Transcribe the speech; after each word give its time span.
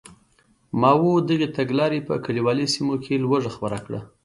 ماوو 0.81 1.11
دغې 1.29 1.47
تګلارې 1.57 1.99
په 2.07 2.13
کلیوالي 2.25 2.65
سیمو 2.73 2.95
کې 3.03 3.21
لوږه 3.23 3.51
خپره 3.55 3.77
کړه. 3.85 4.01